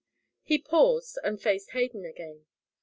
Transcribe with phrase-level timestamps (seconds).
[0.41, 2.47] He paused, and faced Hayden again.